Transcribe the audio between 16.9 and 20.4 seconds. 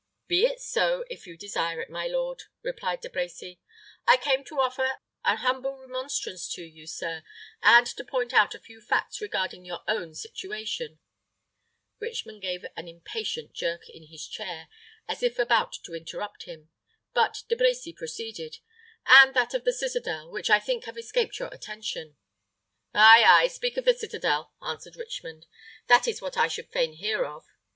but De Brecy proceeded "and that of the citadel,